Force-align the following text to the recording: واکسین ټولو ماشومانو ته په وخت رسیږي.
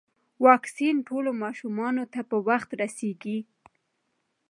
واکسین 0.45 0.95
ټولو 1.07 1.29
ماشومانو 1.43 2.03
ته 2.13 2.19
په 2.29 2.37
وخت 2.47 2.69
رسیږي. 2.81 3.37